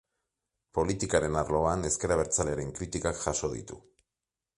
Politikaren 0.77 1.37
arloan, 1.41 1.85
ezker 1.89 2.13
abertzalearen 2.15 2.73
kritikak 2.79 3.21
jaso 3.27 3.51
ditu. 3.53 3.79